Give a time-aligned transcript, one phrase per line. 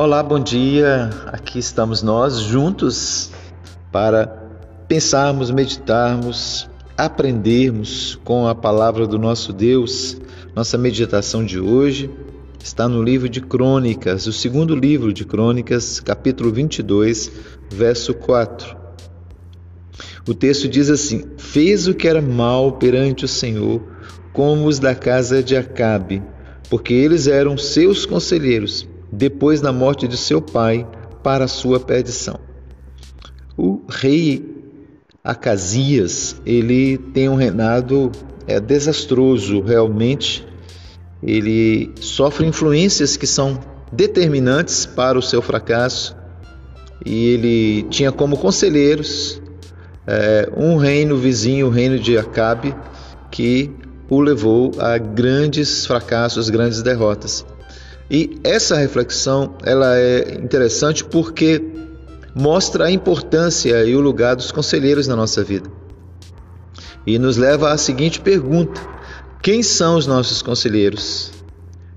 [0.00, 1.10] Olá, bom dia.
[1.26, 3.32] Aqui estamos nós juntos
[3.90, 4.28] para
[4.86, 10.16] pensarmos, meditarmos, aprendermos com a palavra do nosso Deus.
[10.54, 12.08] Nossa meditação de hoje
[12.62, 17.32] está no livro de Crônicas, o segundo livro de Crônicas, capítulo 22,
[17.68, 18.76] verso 4.
[20.28, 23.82] O texto diz assim: Fez o que era mal perante o Senhor,
[24.32, 26.22] como os da casa de Acabe
[26.70, 30.86] porque eles eram seus conselheiros depois da morte de seu pai
[31.22, 32.38] para sua perdição.
[33.56, 34.56] O rei
[35.24, 38.10] Acasias, ele tem um reinado
[38.48, 40.44] é desastroso, realmente.
[41.22, 43.60] Ele sofre influências que são
[43.92, 46.16] determinantes para o seu fracasso.
[47.04, 49.40] E ele tinha como conselheiros
[50.06, 52.74] é, um reino vizinho, o reino de Acabe,
[53.30, 53.70] que
[54.08, 57.44] o levou a grandes fracassos, grandes derrotas.
[58.10, 61.62] E essa reflexão ela é interessante porque
[62.34, 65.70] mostra a importância e o lugar dos conselheiros na nossa vida.
[67.06, 68.80] E nos leva à seguinte pergunta:
[69.42, 71.32] quem são os nossos conselheiros?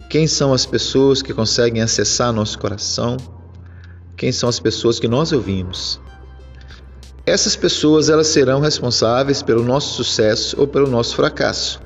[0.09, 3.15] Quem são as pessoas que conseguem acessar nosso coração?
[4.17, 6.01] Quem são as pessoas que nós ouvimos?
[7.25, 11.79] Essas pessoas elas serão responsáveis pelo nosso sucesso ou pelo nosso fracasso.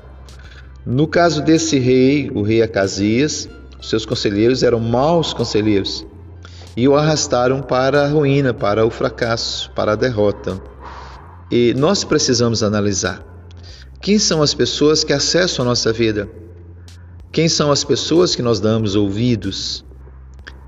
[0.84, 3.48] No caso desse rei, o rei Acasias,
[3.88, 6.06] seus conselheiros eram maus conselheiros
[6.76, 10.60] e o arrastaram para a ruína, para o fracasso, para a derrota.
[11.50, 13.24] E nós precisamos analisar
[14.00, 16.28] quem são as pessoas que acessam a nossa vida,
[17.32, 19.84] quem são as pessoas que nós damos ouvidos.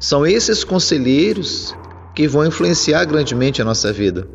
[0.01, 1.75] São esses conselheiros
[2.15, 4.27] que vão influenciar grandemente a nossa vida.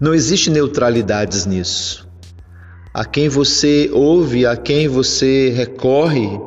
[0.00, 2.06] Não existe neutralidades nisso
[2.94, 6.38] a quem você ouve, a quem você recorre,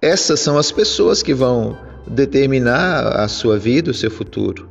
[0.00, 4.68] essas são as pessoas que vão determinar a sua vida, o seu futuro.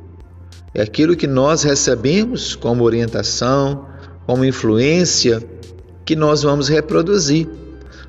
[0.74, 3.86] É aquilo que nós recebemos como orientação,
[4.26, 5.42] como influência,
[6.04, 7.48] que nós vamos reproduzir.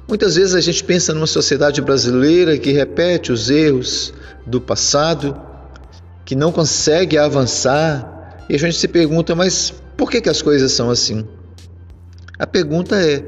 [0.07, 4.13] Muitas vezes a gente pensa numa sociedade brasileira que repete os erros
[4.45, 5.39] do passado,
[6.25, 10.71] que não consegue avançar, e a gente se pergunta, mas por que, que as coisas
[10.71, 11.25] são assim?
[12.37, 13.23] A pergunta é: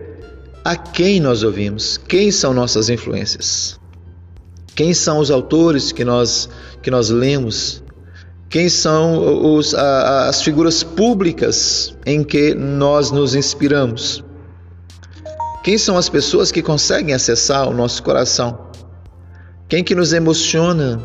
[0.64, 1.98] a quem nós ouvimos?
[2.08, 3.80] Quem são nossas influências?
[4.76, 6.50] Quem são os autores que nós,
[6.82, 7.84] que nós lemos?
[8.50, 14.24] Quem são os, a, as figuras públicas em que nós nos inspiramos?
[15.64, 18.68] Quem são as pessoas que conseguem acessar o nosso coração?
[19.68, 21.02] Quem que nos emociona?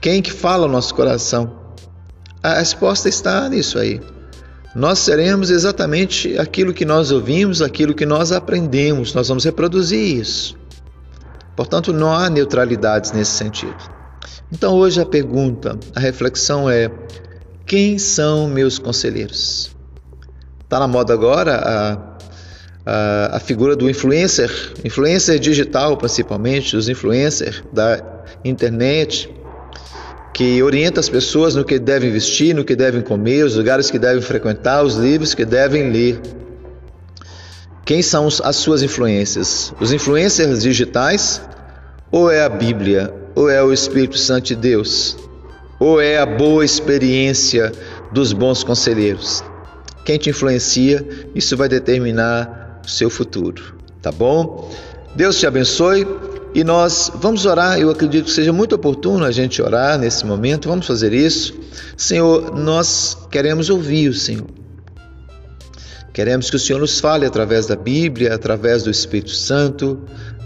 [0.00, 1.52] Quem que fala o nosso coração?
[2.42, 4.00] A resposta está nisso aí
[4.76, 10.54] nós seremos exatamente aquilo que nós ouvimos, aquilo que nós aprendemos, nós vamos reproduzir isso.
[11.56, 13.76] Portanto, não há neutralidades nesse sentido.
[14.52, 16.90] Então, hoje a pergunta, a reflexão é:
[17.64, 19.74] quem são meus conselheiros?
[20.62, 21.92] Está na moda agora a,
[22.84, 24.50] a, a, figura do influencer,
[24.84, 28.02] influencer digital principalmente, os influencers da
[28.44, 29.32] internet,
[30.34, 33.98] que orienta as pessoas no que devem vestir, no que devem comer, os lugares que
[33.98, 36.20] devem frequentar, os livros que devem ler.
[37.86, 39.72] Quem são as suas influências?
[39.80, 41.40] Os influencers digitais?
[42.10, 43.14] Ou é a Bíblia?
[43.32, 45.16] Ou é o Espírito Santo de Deus?
[45.78, 47.70] Ou é a boa experiência
[48.10, 49.44] dos bons conselheiros?
[50.04, 54.68] Quem te influencia, isso vai determinar o seu futuro, tá bom?
[55.14, 56.04] Deus te abençoe.
[56.54, 60.68] E nós vamos orar, eu acredito que seja muito oportuno a gente orar nesse momento,
[60.68, 61.54] vamos fazer isso.
[61.96, 64.65] Senhor, nós queremos ouvir o Senhor.
[66.16, 70.00] Queremos que o Senhor nos fale através da Bíblia, através do Espírito Santo,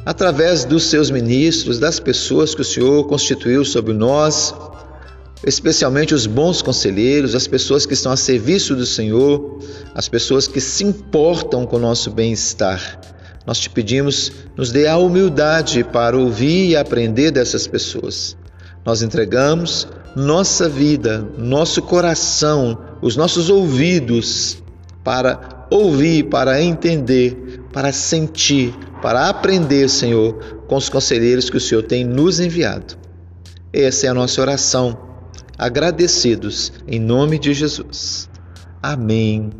[0.04, 4.52] através dos seus ministros, das pessoas que o Senhor constituiu sobre nós,
[5.46, 9.60] especialmente os bons conselheiros, as pessoas que estão a serviço do Senhor,
[9.94, 13.00] as pessoas que se importam com o nosso bem-estar.
[13.46, 18.36] Nós te pedimos, nos dê a humildade para ouvir e aprender dessas pessoas.
[18.84, 19.86] Nós entregamos
[20.16, 24.60] nossa vida, nosso coração, os nossos ouvidos
[25.04, 31.82] para ouvir, para entender, para sentir, para aprender, Senhor, com os conselheiros que o Senhor
[31.82, 32.96] tem nos enviado.
[33.72, 34.98] Essa é a nossa oração,
[35.56, 38.28] agradecidos em nome de Jesus.
[38.82, 39.50] Amém.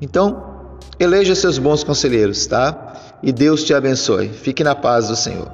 [0.00, 2.90] Então, eleja seus bons conselheiros, tá?
[3.22, 4.28] e Deus te abençoe.
[4.28, 5.50] Fique na paz do Senhor.